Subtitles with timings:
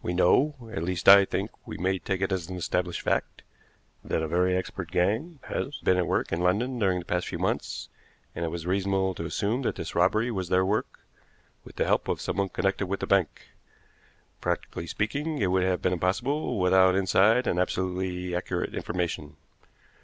[0.00, 3.42] We know at least I think we may take it as an established fact
[4.02, 7.38] that a very expert gang has been at work in London during the past few
[7.38, 7.90] months,
[8.34, 11.00] and it was reasonable to assume that this robbery was their work,
[11.62, 13.48] with the help of someone connected with the bank.
[14.40, 19.36] Practically speaking, it would have been impossible without inside and absolutely accurate information.